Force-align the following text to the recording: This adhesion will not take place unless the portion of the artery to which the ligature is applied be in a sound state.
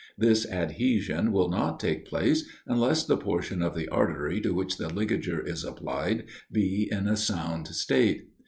This 0.17 0.47
adhesion 0.49 1.31
will 1.31 1.47
not 1.47 1.79
take 1.79 2.07
place 2.07 2.49
unless 2.65 3.03
the 3.05 3.17
portion 3.17 3.61
of 3.61 3.75
the 3.75 3.87
artery 3.89 4.41
to 4.41 4.51
which 4.51 4.77
the 4.77 4.89
ligature 4.91 5.45
is 5.45 5.63
applied 5.63 6.25
be 6.51 6.87
in 6.91 7.07
a 7.07 7.15
sound 7.15 7.67
state. 7.67 8.23